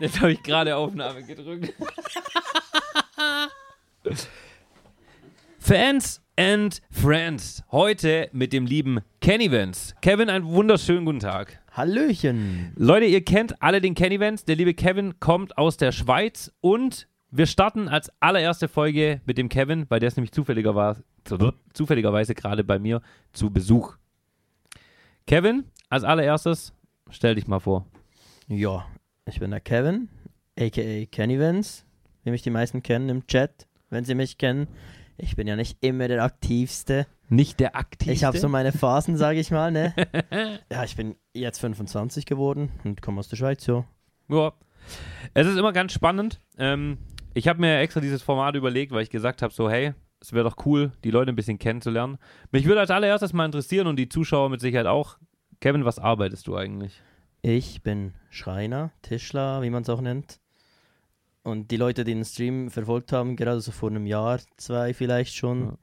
[0.00, 1.72] Jetzt habe ich gerade Aufnahme gedrückt.
[5.58, 7.62] Fans and Friends.
[7.70, 9.94] Heute mit dem lieben Kenny Vance.
[10.02, 11.60] Kevin, einen wunderschönen guten Tag.
[11.70, 12.72] Hallöchen.
[12.76, 14.44] Leute, ihr kennt alle den Kenny Vance.
[14.44, 19.48] Der liebe Kevin kommt aus der Schweiz und wir starten als allererste Folge mit dem
[19.48, 21.04] Kevin, weil der ist nämlich zufälligerweise,
[21.72, 23.00] zufälligerweise gerade bei mir
[23.32, 23.96] zu Besuch.
[25.26, 26.72] Kevin, als allererstes,
[27.10, 27.86] stell dich mal vor.
[28.48, 28.86] Ja,
[29.26, 30.08] ich bin der Kevin,
[30.58, 31.84] aka Kenny Vance,
[32.24, 34.68] wie mich die meisten kennen im Chat, wenn sie mich kennen.
[35.16, 37.06] Ich bin ja nicht immer der Aktivste.
[37.28, 38.12] Nicht der Aktivste?
[38.12, 39.94] Ich habe so meine Phasen, sage ich mal, ne?
[40.70, 43.84] ja, ich bin jetzt 25 geworden und komme aus der Schweiz, ja.
[44.28, 44.52] Ja.
[45.32, 46.40] Es ist immer ganz spannend.
[46.58, 46.98] Ähm,
[47.32, 50.44] ich habe mir extra dieses Format überlegt, weil ich gesagt habe, so, hey, es wäre
[50.44, 52.18] doch cool, die Leute ein bisschen kennenzulernen.
[52.50, 55.16] Mich würde als allererstes mal interessieren und die Zuschauer mit Sicherheit auch.
[55.60, 57.00] Kevin, was arbeitest du eigentlich?
[57.46, 60.40] Ich bin Schreiner, Tischler, wie man es auch nennt.
[61.42, 65.34] Und die Leute, die den Stream verfolgt haben, gerade so vor einem Jahr, zwei vielleicht
[65.34, 65.76] schon, Ja.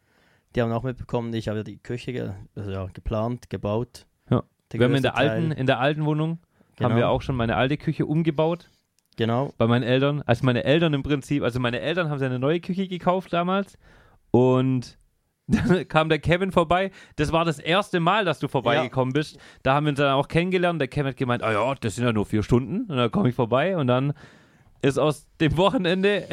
[0.55, 4.07] die haben auch mitbekommen, ich habe ja die Küche ge also ja, geplant, gebaut.
[4.31, 4.41] Ja.
[4.71, 6.39] Wir haben in der alten, in der alten Wohnung
[6.79, 6.95] haben Genau.
[6.95, 8.67] wir auch schon meine alte Küche umgebaut
[9.17, 10.23] Genau, bei meinen Eltern.
[10.25, 13.77] Also meine Eltern im Prinzip, also meine Eltern haben eine neue Küche gekauft damals
[14.31, 14.97] und
[15.51, 16.91] dann kam der Kevin vorbei.
[17.15, 19.37] Das war das erste Mal, dass du vorbeigekommen bist.
[19.63, 20.79] Da haben wir uns dann auch kennengelernt.
[20.79, 22.91] Der Kevin hat gemeint, ah ja, das sind ja nur vier Stunden.
[22.91, 24.13] Und dann komme ich vorbei und dann
[24.81, 26.25] ist aus dem Wochenende,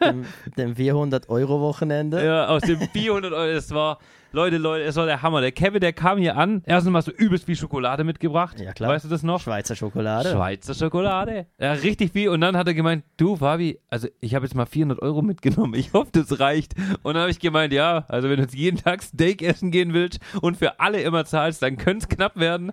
[0.00, 0.24] dem,
[0.56, 2.24] dem 400-Euro-Wochenende.
[2.24, 3.98] ja, aus dem 400 Euro, es war,
[4.32, 5.40] Leute, Leute, es war der Hammer.
[5.40, 8.60] Der Kevin, der kam hier an, erstens mal so übelst viel Schokolade mitgebracht.
[8.60, 8.90] Ja, klar.
[8.90, 9.40] Weißt du das noch?
[9.40, 10.30] Schweizer Schokolade.
[10.30, 11.46] Schweizer Schokolade.
[11.58, 12.28] Ja, richtig viel.
[12.28, 15.74] Und dann hat er gemeint, du, Fabi, also ich habe jetzt mal 400 Euro mitgenommen.
[15.74, 16.74] Ich hoffe, das reicht.
[17.02, 19.94] Und dann habe ich gemeint, ja, also wenn du jetzt jeden Tag Steak essen gehen
[19.94, 22.72] willst und für alle immer zahlst, dann könnte es knapp werden.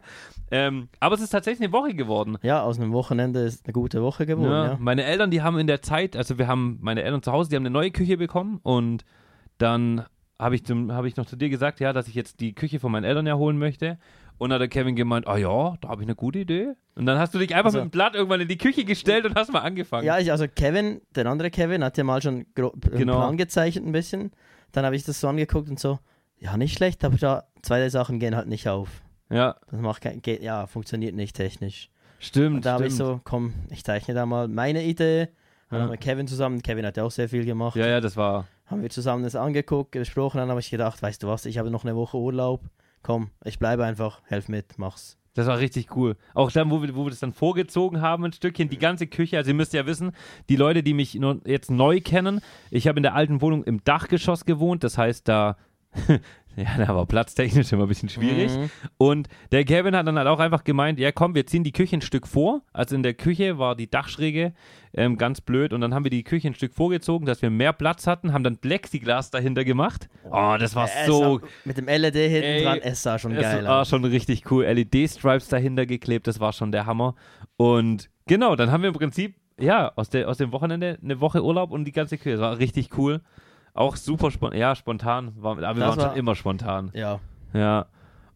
[0.52, 2.38] Ähm, aber es ist tatsächlich eine Woche geworden.
[2.42, 4.78] Ja, aus einem Wochenende ist eine gute Woche geworden, Ja, ja.
[4.80, 7.56] Meine Eltern, die haben in der Zeit, also wir haben meine Eltern zu Hause, die
[7.56, 9.04] haben eine neue Küche bekommen und
[9.58, 10.06] dann
[10.40, 12.80] habe ich, zum- hab ich noch zu dir gesagt, ja, dass ich jetzt die Küche
[12.80, 13.98] von meinen Eltern ja holen möchte.
[14.40, 16.74] Und dann hat der Kevin gemeint, ah ja, da habe ich eine gute Idee.
[16.96, 19.26] Und dann hast du dich einfach Also- mit dem Blatt irgendwann in die Küche gestellt
[19.26, 20.06] und hast mal angefangen.
[20.06, 23.18] Ja, ich, also Kevin, der andere Kevin, hat ja mal schon einen Genau.
[23.18, 24.32] Plan gezeichnet ein bisschen.
[24.72, 26.00] Dann habe ich das so angeguckt und so,
[26.40, 28.90] ja, nicht schlecht, aber da zwei der Sachen gehen halt nicht auf.
[29.30, 31.90] ja Das macht kein, geht, ja, funktioniert nicht technisch.
[32.20, 32.56] stimmt.
[32.58, 35.30] Und da habe ich so, komm, ich zeichne da mal meine Idee.
[35.70, 35.84] Dann Ja.
[35.86, 37.76] haben wir Kevin zusammen, Kevin hat ja auch sehr viel gemacht.
[37.76, 38.48] Ja, ja, das war.
[38.66, 41.70] Haben wir zusammen das angeguckt, besprochen, dann habe ich gedacht, weißt du was, ich habe
[41.70, 42.62] noch eine Woche Urlaub.
[43.02, 45.18] Komm, ich bleibe einfach, helf mit, mach's.
[45.34, 46.16] Das war richtig cool.
[46.36, 49.38] Auch dann, wo wir, wo wir das dann vorgezogen haben, ein Stückchen, die ganze Küche.
[49.38, 50.12] Also, ihr müsst ja wissen,
[50.48, 54.46] die Leute, die mich jetzt neu kennen, ich habe in der alten Wohnung im Dachgeschoss
[54.46, 54.84] gewohnt.
[54.84, 55.58] Das heißt, da,
[56.56, 58.52] ja, da war platztechnisch immer ein bisschen schwierig.
[58.52, 58.70] Mhm.
[58.98, 61.98] Und der Kevin hat dann halt auch einfach gemeint: Ja, komm, wir ziehen die Küche
[61.98, 62.62] ein Stück vor.
[62.74, 64.54] Also, in der Küche war die Dachschräge
[64.94, 65.74] ähm, ganz blöd.
[65.74, 68.44] Und dann haben wir die Küche ein Stück vorgezogen, dass wir mehr Platz hatten, haben
[68.44, 70.10] dann Plexiglas dahinter gemacht.
[70.32, 73.34] Oh, das war Es so sah- Mit dem LED hinten Ey, dran, es sah schon
[73.36, 73.90] geil war aus.
[73.90, 74.66] schon richtig cool.
[74.66, 77.16] LED-Stripes dahinter geklebt, das war schon der Hammer.
[77.58, 81.44] Und genau, dann haben wir im Prinzip, ja, aus, der, aus dem Wochenende eine Woche
[81.44, 82.32] Urlaub und die ganze Küche.
[82.32, 83.22] Das war richtig cool.
[83.74, 85.34] Auch super spontan, ja, spontan.
[85.38, 86.92] War, aber wir Das waren schon war- immer spontan.
[86.94, 87.20] Ja,
[87.54, 87.88] Ja.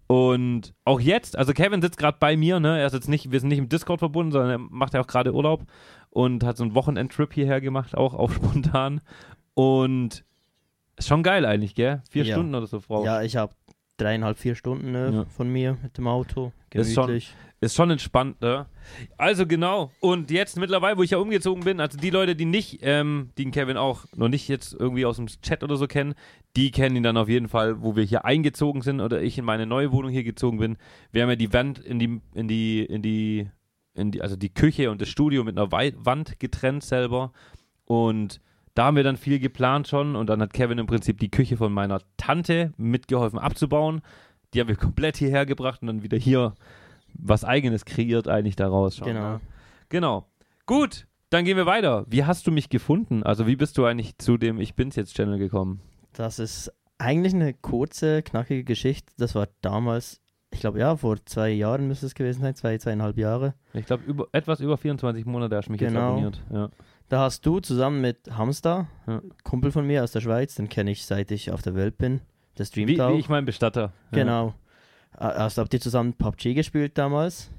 [0.09, 2.79] Und auch jetzt, also Kevin sitzt gerade bei mir, ne?
[2.79, 5.07] Er ist jetzt nicht, wir sind nicht im Discord verbunden, sondern er macht ja auch
[5.07, 5.65] gerade Urlaub
[6.11, 9.01] und hat so einen Wochenendtrip hierher gemacht, auch auf spontan.
[9.53, 10.23] Und
[10.95, 12.01] ist schon geil eigentlich, gell?
[12.09, 12.35] Vier Ja.
[12.35, 13.03] Stunden oder so, Frau.
[13.03, 13.53] ja ich habe
[13.97, 15.25] dreieinhalb, vier Stunden ne, Ja.
[15.25, 16.52] von mir mit dem Auto.
[16.74, 17.34] Ist schon- Gemütlich.
[17.59, 18.68] Ist schon entspannt, ne?
[19.18, 19.91] Also genau.
[20.00, 23.46] Und jetzt mittlerweile, wo ich ja umgezogen bin, also die Leute, die nicht, ähm, die
[23.46, 26.13] den Kevin auch noch nicht jetzt irgendwie aus dem Chat oder so kennen,
[26.56, 29.46] die kennen ihn dann auf jeden Fall, wo wir hier eingezogen sind oder ich in
[29.46, 30.78] meine neue Wohnung hier gezogen bin.
[31.12, 33.47] Wir haben ja die Wand in die, in die, in die,
[33.96, 37.31] in die, also die Küche und das Studio mit einer Wand getrennt selber.
[37.85, 38.40] Und
[38.77, 41.57] da haben wir dann viel geplant schon und dann hat Kevin im Prinzip die Küche
[41.57, 44.01] von meiner Tante mitgeholfen abzubauen.
[44.53, 46.53] Die haben wir komplett hierher gebracht und dann wieder hier
[47.16, 49.07] was eigenes kreiert eigentlich daraus schon.
[49.07, 49.34] Genau.
[49.34, 49.41] Ne?
[49.90, 50.28] Genau.
[50.67, 52.05] Gut, dann gehen wir weiter.
[52.07, 53.23] Wie hast du mich gefunden?
[53.23, 55.81] Also wie bist du eigentlich zu dem Ich bin's jetzt Channel gekommen?
[56.13, 59.11] Das ist eigentlich eine kurze, knackige Geschichte.
[59.17, 60.22] Das war damals,
[60.52, 63.53] ich glaube, ja, vor zwei Jahren müsste es gewesen sein, zwei, zweieinhalb Jahre.
[63.73, 66.11] Ich glaube, über, etwas über 24 Monate hast du mich jetzt Genau.
[66.11, 66.41] abonniert.
[66.52, 66.70] Ja.
[67.09, 69.22] Da hast du zusammen mit Hamster, Ja.
[69.44, 72.22] Kumpel von mir aus der Schweiz, den kenne ich seit ich auf der Welt bin.
[72.58, 73.14] Der streamt Wie, auch.
[73.14, 73.94] wie ich mein Bestatter.
[74.11, 74.53] Genau.
[75.17, 77.50] Äh, Also habt ihr zusammen PUBG gespielt damals?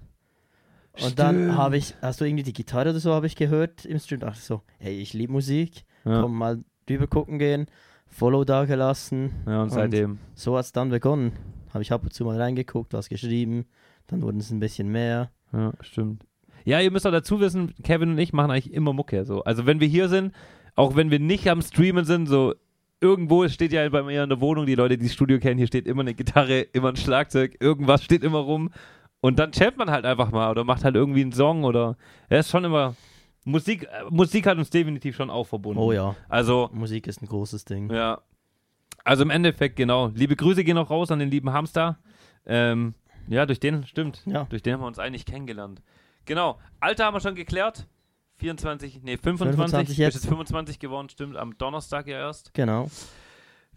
[1.00, 1.56] Und dann Stimmt.
[1.56, 4.20] habe ich, hast du irgendwie die Gitarre oder so habe ich gehört im Stream.
[4.20, 5.84] Dachte so, hey, ich liebe Musik.
[6.04, 6.22] Ja.
[6.22, 7.66] Komm mal drüber gucken gehen.
[8.08, 9.30] Follow da gelassen.
[9.46, 10.18] Ja, und Und- seitdem.
[10.34, 11.32] So hat es dann begonnen.
[11.72, 13.66] Habe ich ab und zu mal reingeguckt, was geschrieben.
[14.06, 15.30] Dann wurden es ein bisschen mehr.
[15.52, 16.24] Ja, stimmt.
[16.64, 19.24] Ja, ihr müsst auch dazu wissen, Kevin und ich machen eigentlich immer Mucke.
[19.24, 19.42] So.
[19.44, 20.34] Also wenn wir hier sind,
[20.74, 22.54] auch wenn wir nicht am Streamen sind, so
[23.00, 25.66] irgendwo steht ja bei mir in der Wohnung, die Leute, die das Studio kennen, hier
[25.66, 28.70] steht immer eine Gitarre, immer ein Schlagzeug, irgendwas steht immer rum.
[29.20, 31.96] Und dann chat man halt einfach mal oder macht halt irgendwie einen Song oder
[32.28, 32.94] er ist schon immer.
[33.44, 35.80] Musik, äh, Musik hat uns definitiv schon auch verbunden.
[35.80, 37.90] Oh ja, Also, Musik ist ein großes Ding.
[37.90, 38.20] ja.
[39.08, 40.08] Also im Endeffekt, genau.
[40.14, 41.98] Liebe Grüße gehen auch raus an den lieben Hamster.
[42.44, 42.94] Ähm,
[43.28, 44.22] ja, durch den, stimmt.
[44.26, 44.44] Ja.
[44.44, 45.80] Durch den haben wir uns eigentlich kennengelernt.
[46.26, 46.58] Genau.
[46.80, 47.86] Alter haben wir schon geklärt.
[48.36, 49.56] 24, nee, 25.
[49.56, 50.14] 25 Bist jetzt.
[50.14, 51.36] jetzt 25 geworden, stimmt.
[51.36, 52.52] Am Donnerstag ja erst.
[52.54, 52.90] Genau.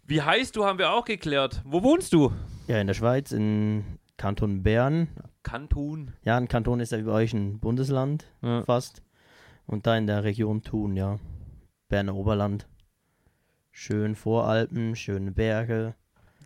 [0.03, 1.61] Wie heißt du, haben wir auch geklärt.
[1.63, 2.33] Wo wohnst du?
[2.67, 3.85] Ja, in der Schweiz, in
[4.17, 5.07] Kanton Bern.
[5.43, 6.11] Kanton.
[6.23, 8.63] Ja, ein Kanton ist ja wie bei euch ein Bundesland Ja.
[8.63, 9.01] fast.
[9.65, 11.19] Und da in der Region Thun, ja.
[11.87, 12.67] Berner Oberland.
[13.71, 15.95] Schön Voralpen, schöne Berge.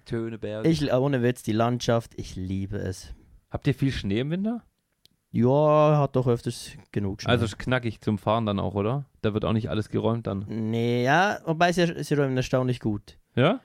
[0.05, 0.65] Töneberg.
[0.67, 3.13] Ich, ohne Witz, die Landschaft, ich liebe es.
[3.49, 4.61] Habt ihr viel Schnee im Winter?
[5.31, 7.31] Ja, hat doch öfters genug Schnee.
[7.31, 9.05] Also ist knackig zum Fahren dann auch, oder?
[9.21, 10.45] Da wird auch nicht alles geräumt dann.
[10.47, 13.17] nee, ja, wobei sie, sie räumen erstaunlich gut.
[13.35, 13.59] Ja?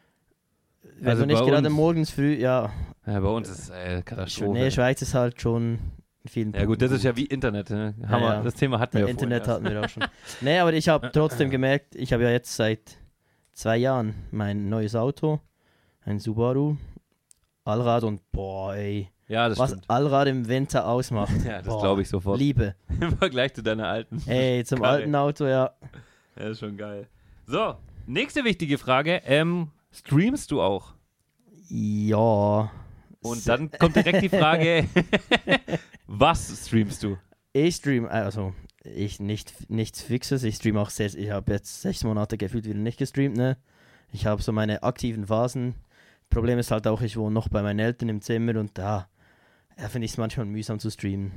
[0.98, 2.72] Wenn Also du nicht gerade uns- morgens früh, ja.
[3.06, 4.52] Ja, bei uns ist es äh, Katastrophe.
[4.58, 5.78] Nee, Schweiz ist halt schon
[6.24, 7.70] in vielen Ja gut, das ist ja wie Internet.
[7.70, 7.94] Ne?
[8.00, 8.42] Ja, Haben wir, ja.
[8.42, 10.04] Das Thema hatten wir ja Internet hatten wir auch schon.
[10.40, 12.96] Nee, aber ich habe trotzdem gemerkt, ich habe ja jetzt seit
[13.52, 15.40] zwei Jahren mein neues Auto,
[16.04, 16.76] ein Subaru
[17.64, 19.10] Allrad und boah, ey.
[19.28, 19.88] Ja, das was stimmt.
[19.88, 21.32] Allrad im Winter ausmacht.
[21.44, 22.38] Ja, das glaube ich sofort.
[22.38, 22.74] Liebe.
[23.00, 24.20] Im Vergleich zu deiner alten.
[24.26, 24.96] Ey, zum Karre.
[24.96, 25.70] alten Auto, ja.
[26.36, 27.06] Ja, ist schon geil.
[27.46, 27.76] So,
[28.06, 29.20] nächste wichtige Frage.
[29.24, 30.94] Ähm, streamst du auch?
[31.68, 32.70] Ja.
[33.22, 34.88] Und dann kommt direkt die Frage,
[36.06, 37.18] was streamst du?
[37.52, 38.54] Ich stream, also
[38.84, 40.42] ich nicht nichts Fixes.
[40.42, 43.56] Ich stream auch sehr, ich habe jetzt sechs Monate gefühlt wieder nicht gestreamt, ne?
[44.12, 45.74] Ich habe so meine aktiven Phasen.
[46.30, 49.08] Problem ist halt auch, ich wohne noch bei meinen Eltern im Zimmer und da,
[49.76, 51.32] da finde ich es manchmal mühsam zu streamen.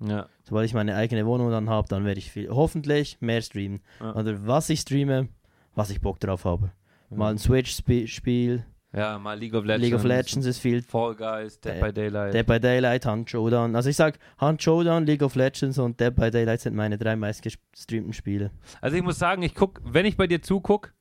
[0.00, 3.80] Ja, Sobald ich meine eigene Wohnung dann habe, dann werde ich viel, hoffentlich mehr streamen.
[4.00, 4.14] Ja.
[4.14, 5.28] Oder was ich streame,
[5.74, 6.70] was ich Bock drauf habe.
[7.10, 8.64] Mal ein Switch-Spiel,
[8.94, 9.84] ja mal League of Legends.
[9.84, 12.34] League of Legends ist viel, Fall Guys, Dead Äh, by Daylight.
[12.34, 13.76] Dead by Daylight, Hunt Showdown.
[13.76, 17.16] Also ich sag, Hunt Showdown, League of Legends und Dead by Daylight sind meine drei
[17.16, 18.50] meistgestreamten Spiele.
[18.80, 20.92] Also ich muss sagen, ich guck, wenn ich bei dir zuguck,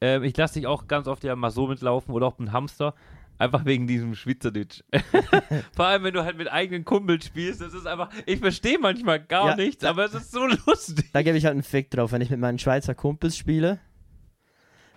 [0.00, 2.94] ähm, ich lasse dich auch ganz oft ja mal so mitlaufen oder auch mit Hamster.
[3.36, 4.84] Einfach wegen diesem Schweizerdeutsch.
[5.74, 9.18] Vor allem, wenn du halt mit eigenen Kumpels spielst, das ist einfach, ich verstehe manchmal
[9.18, 9.56] gar Ja.
[9.56, 11.10] nichts, aber es ist so lustig.
[11.12, 12.12] Da gebe ich halt einen Fick drauf.
[12.12, 13.80] Wenn ich mit meinen Schweizer Kumpels spiele,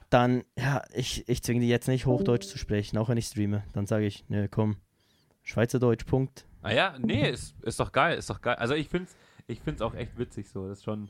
[0.09, 3.63] dann, ja, ich, ich zwinge die jetzt nicht Hochdeutsch zu sprechen, auch wenn ich streame.
[3.73, 4.77] Dann sage ich, ne, komm,
[5.43, 6.45] Schweizerdeutsch, Punkt.
[6.61, 8.55] Ah ja, nee, ist, ist doch geil, ist doch geil.
[8.55, 9.15] Also ich find's,
[9.47, 10.67] ich find's auch echt witzig so.
[10.67, 11.09] Das ist schon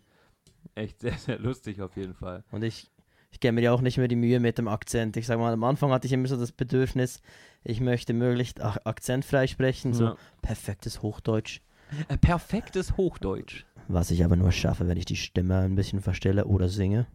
[0.75, 2.43] echt sehr, sehr lustig auf jeden Fall.
[2.51, 2.91] Und ich,
[3.31, 5.17] ich gebe mir ja auch nicht mehr die Mühe mit dem Akzent.
[5.17, 7.21] Ich sage mal, am Anfang hatte ich immer so das Bedürfnis,
[7.63, 10.17] ich möchte möglichst ach, akzentfrei sprechen, so Ja.
[10.41, 11.61] perfektes Hochdeutsch.
[12.09, 13.65] Äh, Perfektes Hochdeutsch.
[13.87, 17.07] Was ich aber nur schaffe, wenn ich die Stimme ein bisschen verstelle oder singe.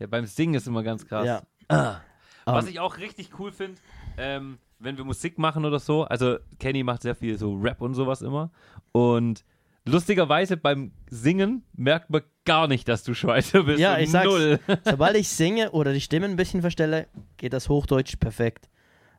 [0.00, 1.26] Ja, beim Singen ist immer ganz krass.
[1.26, 1.42] Ja.
[1.68, 2.00] Ah.
[2.46, 3.78] Was ich auch richtig cool finde,
[4.16, 7.94] ähm, wenn wir Musik machen oder so, also Kenny macht sehr viel so Rap und
[7.94, 8.50] sowas immer.
[8.92, 9.44] Und
[9.84, 13.78] lustigerweise beim Singen merkt man gar nicht, dass du Schweizer bist.
[13.78, 14.26] Ja, ich sag's.
[14.26, 14.58] Null.
[14.84, 17.06] Sobald ich singe oder die Stimme ein bisschen verstelle,
[17.36, 18.68] geht das Hochdeutsch perfekt.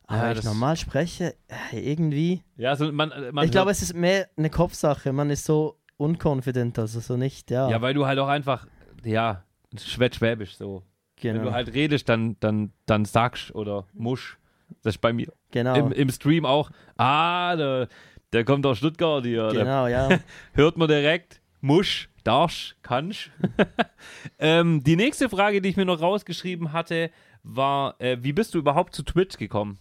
[0.07, 1.35] Aber Ja, ich normal spreche,
[1.71, 2.43] äh, irgendwie.
[2.57, 5.13] Ja, also man, man ich glaube, es ist mehr eine Kopfsache.
[5.13, 7.69] Man ist so unconfident, also so nicht, ja.
[7.69, 8.67] Ja, weil du halt auch einfach,
[9.05, 9.43] ja,
[9.77, 10.83] schwäbisch so.
[11.21, 11.49] Wenn genau.
[11.49, 14.37] du halt redest, dann, dann, dann sagst oder musch.
[14.81, 15.75] Das ist bei mir genau.
[15.75, 16.71] im, im Stream auch.
[16.97, 17.87] Ah, der,
[18.33, 19.49] der kommt aus Stuttgart hier.
[19.49, 20.09] Genau, ja.
[20.53, 21.41] hört man direkt.
[21.59, 23.31] Musch, darsch, kannsch.
[24.39, 27.11] ähm, die nächste Frage, die ich mir noch rausgeschrieben hatte,
[27.43, 29.77] war, äh, wie bist du überhaupt zu Twitch gekommen?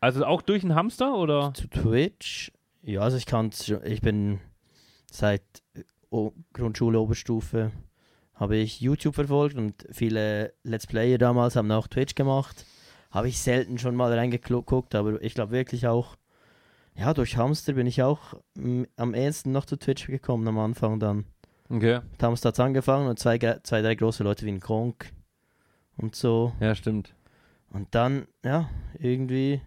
[0.00, 1.54] Also auch durch einen Hamster oder?
[1.54, 2.52] Zu Twitch.
[2.82, 3.50] Ja, also ich kann
[3.84, 4.40] ich bin
[5.10, 5.42] seit
[5.74, 7.72] äh, O- Grundschule, Oberstufe
[8.36, 12.64] habe ich YouTube verfolgt und viele Let's Player damals haben auch Twitch gemacht.
[13.10, 16.16] Habe ich selten schon mal reingeguckt, aber ich glaube wirklich auch,
[16.94, 21.00] ja, durch Hamster bin ich auch mm, am ehesten noch zu Twitch gekommen am Anfang
[21.00, 21.24] dann.
[21.68, 25.10] Okay, Mit Hamster hat angefangen und zwei, zwei, drei große Leute wie ein Kronk
[25.96, 26.52] und so.
[26.60, 27.14] ja, stimmt.
[27.70, 29.60] Und dann, ja, irgendwie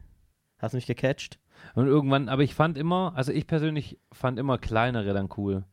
[0.59, 1.39] hat mich gecatcht.
[1.75, 5.65] Und irgendwann, aber ich fand immer, also ich persönlich fand immer kleinere dann cool.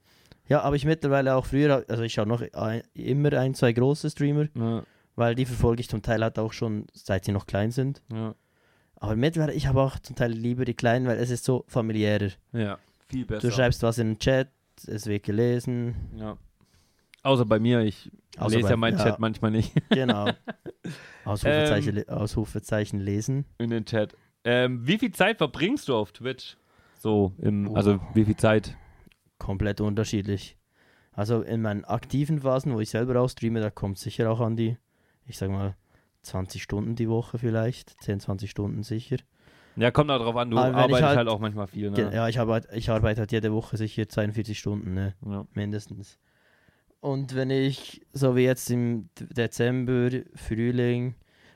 [0.48, 4.10] Ja, aber ich mittlerweile auch früher, also ich schaue noch ein, immer ein, zwei große
[4.10, 4.84] Streamer, Ja,
[5.16, 8.02] weil die verfolge ich zum Teil halt auch schon, seit sie noch klein sind.
[8.12, 8.34] ja,
[8.96, 12.30] Aber mittlerweile, ich habe auch zum Teil lieber die kleinen, weil es ist so familiärer.
[12.52, 12.78] ja.
[13.08, 13.46] Viel besser.
[13.48, 14.48] Du schreibst was in den Chat,
[14.88, 15.94] es wird gelesen.
[16.16, 16.36] Ja.
[17.22, 19.04] Außer bei mir, ich Außer lese bei- ja meinen ja.
[19.04, 20.28] Chat manchmal nicht Genau.
[21.24, 22.04] Ausrufezeichen, Ähm.
[22.08, 23.44] Ausrufezeichen lesen.
[23.58, 24.14] in den Chat.
[24.44, 26.56] Ähm, wie viel Zeit verbringst du auf Twitch?
[26.98, 27.74] So, im, Oh.
[27.74, 28.76] also wie viel Zeit?
[29.38, 30.56] Komplett unterschiedlich.
[31.12, 34.76] Also in meinen aktiven Phasen, wo ich selber ausstreame, da kommt sicher auch an die,
[35.26, 35.76] ich sag mal,
[36.22, 39.16] 20 Stunden die Woche vielleicht, 10, 20 Stunden sicher.
[39.76, 42.10] Ja, kommt auch drauf an, du arbeitest halt, halt- auch manchmal viel, ne?
[42.14, 45.14] Ja, ich arbeite, ich arbeite halt jede Woche sicher 42 Stunden, ne?
[45.24, 45.46] Ja.
[45.52, 46.18] mindestens.
[47.00, 51.14] Und wenn ich, so wie jetzt im Dezember, Frühling,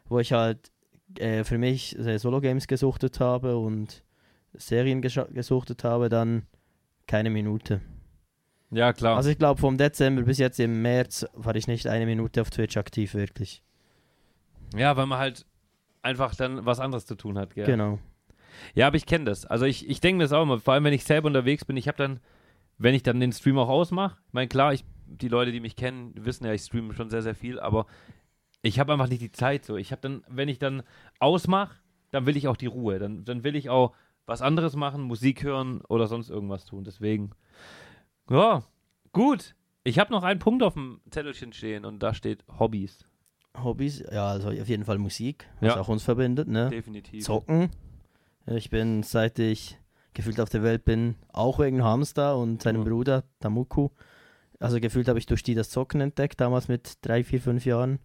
[0.08, 0.70] wo ich halt
[1.18, 4.04] äh, für mich äh, Solo-Games gesuchtet habe und
[4.52, 6.46] Serien gesuchtet habe, dann
[7.10, 7.80] keine Minute.
[8.70, 9.16] Ja, klar.
[9.16, 12.50] Also ich glaube, vom Dezember bis jetzt im März war ich nicht eine Minute auf
[12.50, 13.64] Twitch aktiv, wirklich.
[14.76, 15.44] ja, weil man halt
[16.02, 17.66] einfach dann was anderes zu tun hat, gell?
[17.66, 17.98] Genau.
[18.74, 19.44] Ja, aber ich kenne das.
[19.44, 21.88] Also ich, ich denke das auch immer, vor allem wenn ich selber unterwegs bin, ich
[21.88, 22.20] habe dann,
[22.78, 25.74] wenn ich dann den Stream auch ausmache, ich meine, klar, ich, die Leute, die mich
[25.74, 27.86] kennen, wissen ja, ich streame schon sehr, sehr viel, aber
[28.62, 29.76] ich habe einfach nicht die Zeit so.
[29.76, 30.84] Ich habe dann, wenn ich dann
[31.18, 31.74] ausmache,
[32.12, 33.00] dann will ich auch die Ruhe.
[33.00, 33.94] Dann, dann will ich auch
[34.30, 36.84] was anderes machen, Musik hören oder sonst irgendwas tun.
[36.84, 37.32] Deswegen,
[38.30, 38.62] ja,
[39.12, 39.54] gut.
[39.82, 43.04] Ich habe noch einen Punkt auf dem Zettelchen stehen und da steht Hobbys.
[43.62, 45.80] Hobbys, ja, also auf jeden Fall Musik, was Ja.
[45.80, 46.68] auch uns verbindet, ne?
[46.70, 47.24] Definitiv.
[47.24, 47.70] Zocken.
[48.46, 49.78] Ich bin, seit ich
[50.14, 52.88] gefühlt auf der Welt bin, auch wegen Hamster und seinem Ja.
[52.88, 53.88] Bruder Tamuku.
[54.60, 57.98] Also gefühlt habe ich durch die das Zocken entdeckt, damals mit drei, vier, fünf Jahren.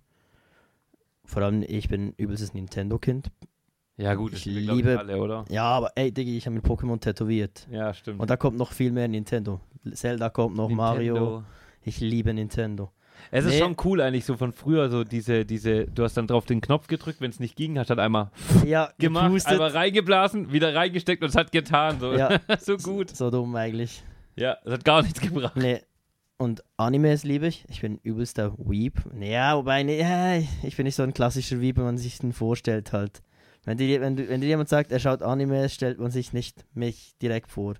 [1.26, 3.32] Vor allem, ich bin übelstes Nintendo-Kind.
[3.98, 5.46] Ja, gut, Ich das liebe- alle, oder?
[5.50, 7.66] Ja, aber ey, Diggi, ich habe mir Pokémon tätowiert.
[7.72, 8.20] Ja, stimmt.
[8.20, 9.62] Und da kommt noch viel mehr Nintendo.
[9.94, 11.14] Zelda kommt noch, Mario.
[11.14, 11.44] Nintendo.
[11.84, 12.92] Ich liebe Nintendo.
[13.32, 13.60] Es ist Nee.
[13.60, 16.88] schon cool eigentlich so von früher, so diese, diese, du hast dann drauf den Knopf
[16.88, 18.32] gedrückt, wenn es nicht ging, hast dann einmal
[18.66, 19.54] Ja, gemacht, gepustet.
[19.54, 22.00] einmal reingeblasen, wieder reingesteckt und es hat getan.
[22.00, 22.40] So, Ja.
[22.60, 23.16] so gut.
[23.16, 24.04] So dumm eigentlich.
[24.36, 25.56] Ja, es hat gar nichts gebracht.
[25.56, 25.80] Nee.
[26.38, 27.64] Und Animes liebe ich.
[27.70, 28.96] Ich bin übelster Weep.
[29.22, 32.92] Ja, wobei, nee, ich bin nicht so ein klassischer Weep, wie man sich den vorstellt
[32.92, 33.22] halt.
[33.66, 36.66] Wenn dir, wenn, du- wenn dir jemand sagt, er schaut Animes, stellt man sich nicht
[36.74, 37.74] mich direkt vor.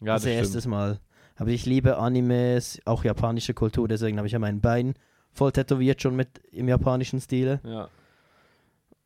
[0.00, 0.66] Ja, als das erstes.
[0.66, 0.98] Mal.
[1.36, 4.94] Aber ich liebe Animes, auch japanische Kultur, deswegen habe ich ja mein Bein
[5.32, 7.60] voll tätowiert schon mit im japanischen Stile.
[7.64, 7.88] Ja.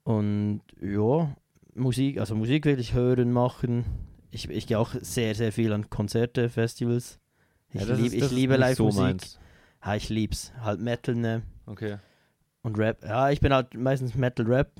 [0.04, 1.34] Und ja,
[1.74, 3.84] Musik, also Musik will ich hören, machen.
[4.30, 7.18] Ich, ich gehe auch sehr, sehr viel an Konzerte, Festivals.
[7.70, 9.22] Ich, ja, das lieb, ist- ich das liebe Live-Musik.
[9.22, 9.38] So
[9.84, 10.52] ja, ich lieb's.
[10.60, 11.42] Halt Metal, ne?
[11.66, 11.98] okay.
[12.62, 13.02] Und Rap.
[13.02, 14.70] Ja, ich bin halt meistens Metal-Rap.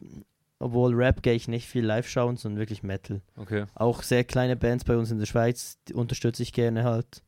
[0.62, 3.21] Obwohl Rap gehe ich nicht viel live schauen, sondern wirklich Metal.
[3.37, 3.64] Okay.
[3.75, 7.25] Auch sehr kleine Bands bei uns in der Schweiz, die unterstütze ich gerne halt.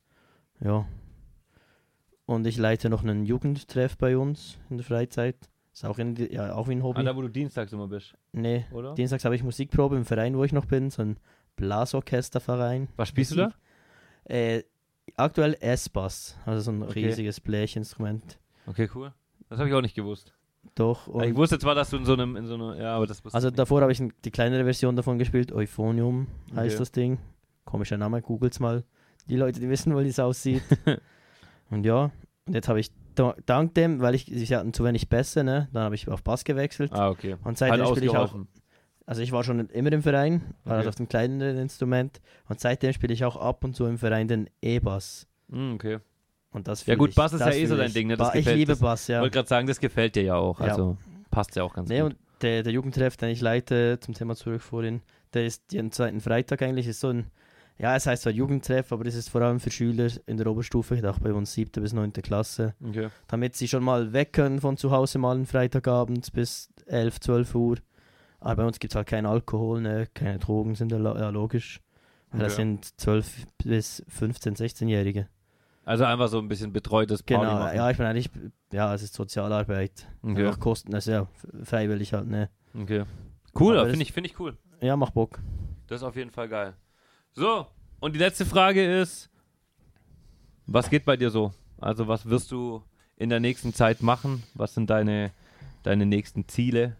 [0.61, 0.87] Ja.
[2.27, 5.37] Und ich leite noch einen Jugendtreff bei uns in der Freizeit.
[5.73, 7.01] Ist auch, in, ja, auch wie ein Hobby.
[7.01, 8.95] Ah, da wo du dienstags immer bist, nee, oder?
[8.95, 11.17] Dienstags habe ich Musikprobe im Verein, wo ich noch bin, so ein
[11.57, 12.87] Blasorchesterverein.
[12.95, 13.53] Was spielst du da?
[14.27, 14.63] Äh,
[15.17, 17.07] aktuell S-Bass, also so ein Okay.
[17.07, 18.39] riesiges Blechinstrument.
[18.67, 19.13] Okay, cool.
[19.49, 20.33] Das habe ich auch nicht gewusst.
[20.75, 21.07] Doch.
[21.07, 23.23] und- ich wusste zwar, dass du in so einem, in so einer, ja, aber das
[23.33, 26.79] Also davor habe ich die kleinere Version davon gespielt, Euphonium heißt Okay.
[26.79, 27.19] das Ding.
[27.65, 28.85] Komischer Name, googelt's mal.
[29.29, 30.63] Die Leute, die wissen, wie es aussieht.
[31.71, 32.11] und ja,
[32.47, 35.69] und jetzt habe ich da- dank dem, weil ich, sie hatten zu wenig Bässe, ne,
[35.73, 36.93] dann habe ich auf Bass gewechselt.
[36.93, 37.37] Ah, okay.
[37.45, 38.35] Und seitdem spiele ich auch,
[39.07, 40.77] also ich war schon immer im Verein, war Okay.
[40.79, 42.21] halt auf dem kleineren Instrument.
[42.49, 45.27] Und seitdem spiele ich auch ab und zu im Verein den E-Bass.
[45.51, 45.99] Hm, okay.
[46.55, 47.93] Und das Ja gut, ich, Bass ist ja eh so dein ich.
[47.93, 48.17] Ding, ne?
[48.17, 49.21] Das ich gefällt- liebe das- Bass, Ich ja.
[49.21, 50.59] wollte gerade sagen, das gefällt dir ja auch.
[50.61, 50.67] Ja.
[50.69, 50.97] Also
[51.31, 52.13] passt ja auch ganz Nee, gut.
[52.13, 55.03] und der, der Jugendtreff, den ich leite, zum Thema zurück vorhin,
[55.35, 57.27] der ist jeden zweiten Freitag eigentlich, ist so ein,
[57.79, 60.97] ja, es heißt zwar Jugendtreff, aber das ist vor allem für Schüler in der Oberstufe,
[61.11, 63.09] auch bei uns siebte bis neunte Klasse, Okay.
[63.27, 67.53] damit sie schon mal weg können von zu Hause mal einen Freitagabend bis 11, 12
[67.57, 67.79] Uhr.
[68.39, 70.07] Aber bei uns gibt es halt keinen Alkohol, ne?
[70.15, 71.81] keine Drogen sind ja, lo- ja logisch.
[72.31, 72.63] Weil Das Okay.
[72.63, 75.29] sind 12 bis 15, 16-Jährige.
[75.85, 77.77] Also einfach so ein bisschen betreutes Party Genau, machen.
[77.77, 78.31] ja, ich bin eigentlich,
[78.73, 80.07] ja, es ist Sozialarbeit.
[80.23, 80.47] Okay.
[80.47, 81.27] Einfach Kosten, also ja,
[81.63, 82.49] freiwillig halt, ne?
[82.75, 83.05] okay.
[83.59, 84.57] Cool, finde ich, find ich cool.
[84.81, 85.39] Ja, mach Bock.
[85.87, 86.75] Das ist auf jeden Fall geil.
[87.33, 87.67] So,
[88.01, 89.31] und die letzte Frage ist,
[90.67, 91.53] was geht bei dir so?
[91.79, 92.83] Also was wirst du
[93.17, 94.43] in der nächsten Zeit machen?
[94.55, 95.31] Was sind deine,
[95.83, 96.97] deine nächsten Ziele?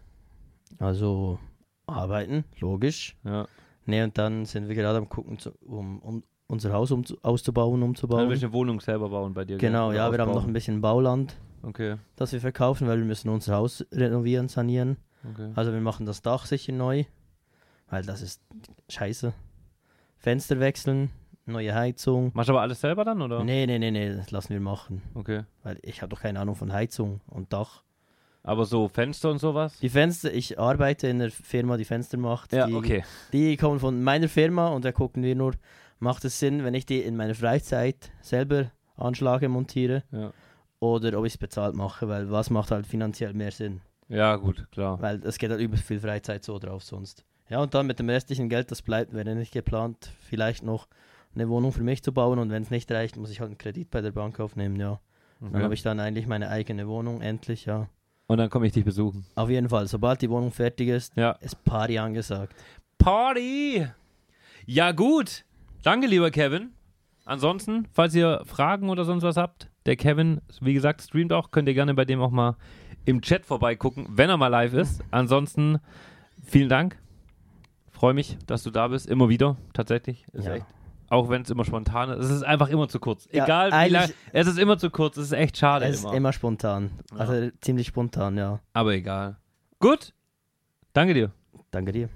[0.77, 1.39] Also
[1.87, 3.17] arbeiten, logisch.
[3.23, 3.47] Ja.
[3.85, 7.81] Ne, und dann sind wir gerade am gucken, zu, um, um unser Haus um, auszubauen,
[7.81, 8.29] Dann umzubauen.
[8.29, 9.57] willst du eine Wohnung selber bauen bei dir?
[9.57, 13.29] Genau, ja, wir haben noch ein bisschen Bauland, Okay, das wir verkaufen, weil wir müssen
[13.29, 14.97] unser Haus renovieren, sanieren.
[15.33, 15.51] okay.
[15.55, 17.05] Also wir machen das Dach sicher neu,
[17.89, 18.41] weil das ist
[18.89, 19.33] scheiße.
[20.17, 21.09] Fenster wechseln,
[21.45, 22.31] neue Heizung.
[22.33, 23.43] Machst du aber alles selber dann, oder?
[23.43, 25.01] Nee, nee, nee, nee, das lassen wir machen.
[25.15, 25.43] Okay.
[25.63, 27.83] Weil ich habe doch keine Ahnung von Heizung und Dach.
[28.43, 29.79] Aber so Fenster und sowas?
[29.79, 32.53] Die Fenster, ich arbeite in der Firma, die Fenster macht.
[32.53, 33.03] Ja, die, okay.
[33.33, 35.53] Die kommen von meiner Firma und da gucken wir nur,
[35.99, 40.31] macht es Sinn, wenn ich die in meiner Freizeit selber anschlage, montiere Ja.
[40.79, 43.81] oder ob ich es bezahlt mache, weil was macht halt finanziell mehr Sinn?
[44.07, 45.01] ja, gut, klar.
[45.01, 47.25] Weil es geht halt über viel Freizeit so drauf sonst.
[47.49, 50.87] Ja, und dann mit dem restlichen Geld, das bleibt, wäre nicht geplant, vielleicht noch
[51.33, 53.57] eine Wohnung für mich zu bauen und wenn es nicht reicht, muss ich halt einen
[53.57, 54.99] Kredit bei der Bank aufnehmen, ja.
[55.39, 55.63] Dann Okay.
[55.63, 57.87] habe ich dann eigentlich meine eigene Wohnung, endlich, ja.
[58.27, 59.25] Und dann komme ich dich besuchen.
[59.35, 61.31] Auf jeden Fall, sobald die Wohnung fertig ist, Ja.
[61.41, 62.55] ist Party angesagt.
[62.97, 63.87] Party!
[64.65, 65.43] Ja, gut.
[65.85, 66.71] Danke, lieber Kevin.
[67.25, 71.51] Ansonsten, falls ihr Fragen oder sonst was habt, der Kevin, wie gesagt, streamt auch.
[71.51, 72.55] Könnt ihr gerne bei dem auch mal
[73.05, 75.03] im Chat vorbeigucken, wenn er mal live ist.
[75.11, 75.77] Ansonsten,
[76.43, 76.97] vielen Dank.
[77.91, 79.05] Freue mich, dass du da bist.
[79.07, 80.25] Immer wieder, tatsächlich.
[80.33, 80.55] Ist Ja.
[80.55, 80.65] echt.
[81.07, 82.25] Auch wenn es immer spontan ist.
[82.25, 83.27] Es ist einfach immer zu kurz.
[83.31, 84.09] Ja, Egal wie eigentlich- lang.
[84.33, 85.17] Es ist immer zu kurz.
[85.17, 85.85] Es ist echt schade.
[85.85, 86.13] Es ist immer.
[86.15, 86.89] immer spontan.
[87.15, 88.59] Also ziemlich spontan, ja.
[88.73, 89.37] Aber egal.
[89.79, 90.13] Gut.
[90.93, 91.31] Danke dir.
[91.69, 92.09] Danke dir.